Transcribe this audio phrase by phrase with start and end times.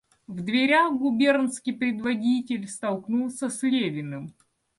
[0.25, 4.33] В дверях губернский предводитель столкнулся с Левиным.